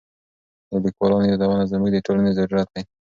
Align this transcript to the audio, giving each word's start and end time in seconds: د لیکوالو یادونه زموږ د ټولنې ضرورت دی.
د 0.69 0.71
لیکوالو 0.83 1.27
یادونه 1.31 1.63
زموږ 1.71 1.89
د 1.93 1.97
ټولنې 2.05 2.31
ضرورت 2.37 2.67
دی. 2.75 2.81